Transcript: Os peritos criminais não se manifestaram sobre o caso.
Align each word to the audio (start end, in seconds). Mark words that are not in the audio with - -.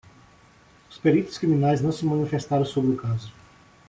Os 0.89 0.97
peritos 0.97 1.37
criminais 1.37 1.79
não 1.79 1.91
se 1.91 2.03
manifestaram 2.03 2.65
sobre 2.65 2.89
o 2.93 2.97
caso. 2.97 3.31